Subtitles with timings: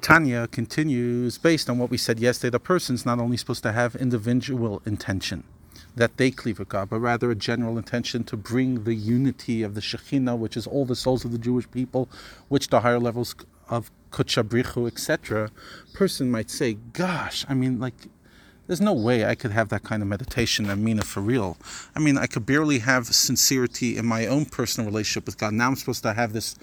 [0.00, 2.50] Tanya continues based on what we said yesterday.
[2.50, 5.44] The person's not only supposed to have individual intention
[5.94, 9.74] that they cleave with God, but rather a general intention to bring the unity of
[9.74, 12.08] the Shekhinah, which is all the souls of the Jewish people,
[12.48, 13.34] which the higher levels
[13.68, 15.50] of Kudsha Brich Hu, etc.
[15.94, 17.94] Person might say, "Gosh, I mean, like."
[18.66, 21.56] There's no way I could have that kind of meditation and mean for real.
[21.94, 25.52] I mean, I could barely have sincerity in my own personal relationship with God.
[25.52, 26.56] Now I'm supposed to have this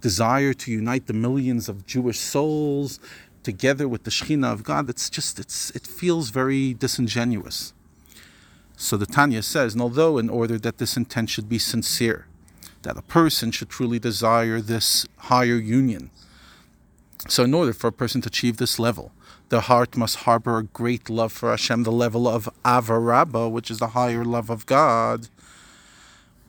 [0.00, 3.00] desire to unite the millions of Jewish souls
[3.42, 4.90] together with the Shekhinah of God.
[4.90, 7.72] It's just, it's, it feels very disingenuous.
[8.76, 12.26] So the Tanya says, and although in order that this intent should be sincere,
[12.82, 16.10] that a person should truly desire this higher union.
[17.28, 19.12] So in order for a person to achieve this level,
[19.48, 23.70] the heart must harbor a great love for Hashem, the level of Ahavah Rabbah, which
[23.70, 25.28] is the higher love of God.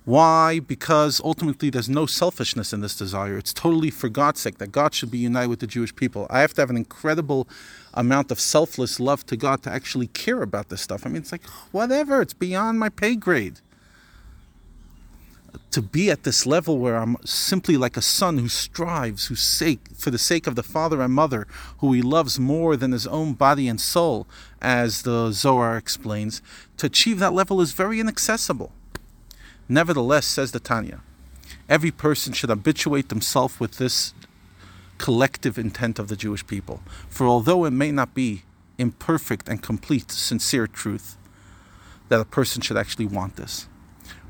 [0.08, 0.62] Why?
[0.62, 3.38] Because ultimately there's no selfishness in this desire.
[3.38, 6.28] It's totally for God's sake that God should be united with the Jewish people.
[6.30, 7.46] I have to have an incredible
[7.94, 11.06] amount of selfless love to God to actually care about this stuff.
[11.06, 13.60] I mean, it's like, whatever, it's beyond my pay grade.
[15.72, 19.82] To be at this level where I'm simply like a son who strives, whose sake,
[19.94, 21.48] for the sake of the father and mother,
[21.80, 24.26] who he loves more than his own body and soul,
[24.62, 26.42] as the Zohar explains,
[26.78, 28.72] to achieve that level is very inaccessible.
[29.70, 31.02] Nevertheless, says the Tanya,
[31.68, 34.14] every person should habituate themselves with this
[34.98, 36.82] collective intent of the Jewish people.
[37.10, 38.44] For although it may not be
[38.78, 41.18] imperfect and complete, sincere truth,
[42.10, 43.68] that a person should actually want this.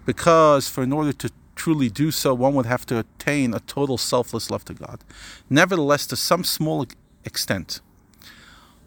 [0.06, 3.98] Because for in order to truly do so, one would have to attain a total
[3.98, 5.04] selfless love to God.
[5.50, 6.86] Nevertheless, to some small
[7.26, 7.82] extent,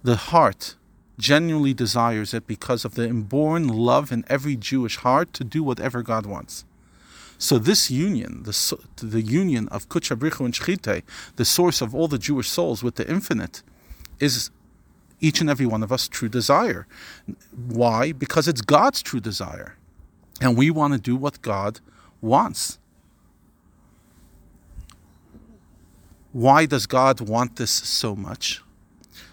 [0.03, 0.77] the heart
[1.21, 6.03] genuinely desires it because of the inborn love in every Jewish heart to do whatever
[6.03, 6.65] God wants.
[7.39, 11.03] So this union, the, the union of Kudsha Brich Hu and Shchite,
[11.37, 13.63] the source of all the Jewish souls with the infinite,
[14.19, 14.51] is
[15.21, 16.87] each and every one of us true desire.
[17.55, 18.13] Why?
[18.13, 19.77] Because it's God's true desire.
[20.41, 21.81] And we want to do what God
[22.21, 22.79] wants.
[26.33, 28.63] Why does God want this so much?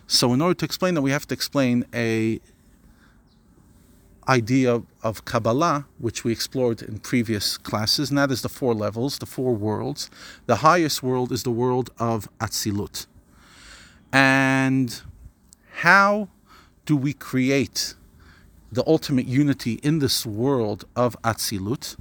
[0.08, 2.40] So in order to explain that, we have to explain a
[4.28, 9.20] idea of Kabbalah, which we explored in previous classes, and that is the four levels,
[9.20, 10.10] the four worlds.
[10.46, 13.06] The highest world is the world of Atzilut.
[14.12, 15.02] And
[15.76, 16.30] how
[16.86, 17.94] do we create
[18.72, 21.98] the ultimate unity in this world of Atzilut?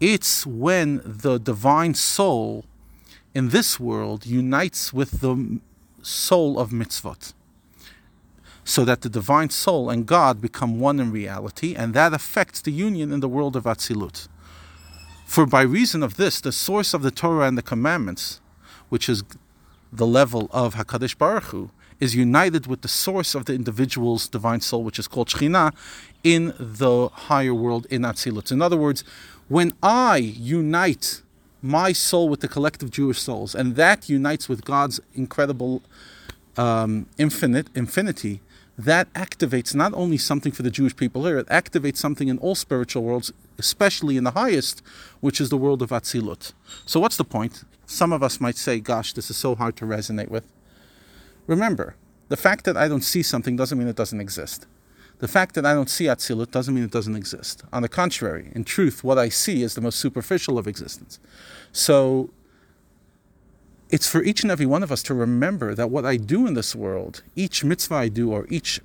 [0.00, 2.64] It's when the divine soul
[3.34, 5.60] in this world unites with the
[6.02, 7.32] soul of mitzvot.
[8.64, 12.72] So that the divine soul and God become one in reality, and that affects the
[12.72, 14.28] union in the world of Atzilut.
[15.24, 18.40] For by reason of this, the source of the Torah and the commandments,
[18.88, 19.22] which is
[19.92, 21.70] the level of Hakadosh Baruch Hu,
[22.00, 25.74] is united with the source of the individual's divine soul, which is called Shekhinah,
[26.22, 28.52] in the higher world in Atzilut.
[28.52, 29.02] In other words,
[29.48, 31.22] when I unite
[31.62, 35.82] my soul with the collective Jewish souls, and that unites with God's incredible
[36.56, 38.40] um, infinite infinity.
[38.76, 42.54] That activates not only something for the Jewish people here, it activates something in all
[42.54, 44.82] spiritual worlds, especially in the highest,
[45.20, 46.52] which is the world of Atzilut.
[46.86, 47.64] So, what's the point?
[47.86, 50.44] Some of us might say, "Gosh, this is so hard to resonate with."
[51.48, 51.96] Remember,
[52.28, 54.66] the fact that I don't see something doesn't mean it doesn't exist.
[55.18, 57.64] The fact that I don't see Atzilut doesn't mean it doesn't exist.
[57.72, 61.18] On the contrary, in truth, what I see is the most superficial of existence.
[61.72, 62.30] So
[63.90, 66.54] it's for each and every one of us to remember that what I do in
[66.54, 68.80] this world, each mitzvah I do, or each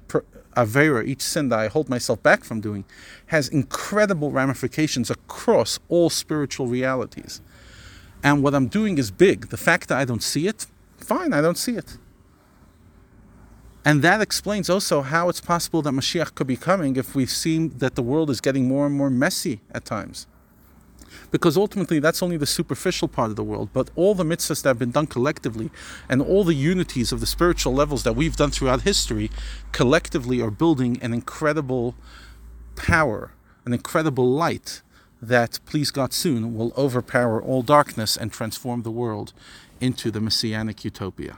[0.56, 2.86] avera, each sin that I hold myself back from doing,
[3.28, 7.42] has incredible ramifications across all spiritual realities.
[8.24, 9.50] And what I'm doing is big.
[9.50, 10.66] The fact that I don't see it,
[10.98, 11.98] fine, I don't see it.
[13.86, 17.68] And that explains also how it's possible that Mashiach could be coming if we see
[17.68, 20.26] that the world is getting more and more messy at times.
[21.32, 23.70] Because ultimately, that's only the superficial part of the world.
[23.74, 25.70] But all the mitzvahs that have been done collectively
[26.08, 29.30] and all the unities of the spiritual levels that we've done throughout history
[29.72, 31.96] collectively are building an incredible
[32.76, 33.32] power,
[33.66, 34.82] an incredible light
[35.22, 39.34] that, please God, soon will overpower all darkness and transform the world
[39.82, 41.38] into the messianic utopia.